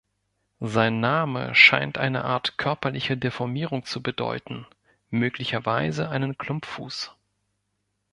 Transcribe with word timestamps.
Sein 0.61 0.99
Name 0.99 1.53
scheint 1.53 1.99
eine 1.99 2.25
Art 2.25 2.57
körperliche 2.57 3.17
Deformierung 3.17 3.85
zu 3.85 4.01
bedeuten, 4.01 4.65
möglicherweise 5.11 6.09
einen 6.09 6.39
Klumpfuß. 6.39 7.11